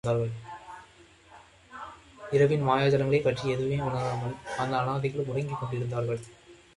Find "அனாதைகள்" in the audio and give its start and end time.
4.77-5.25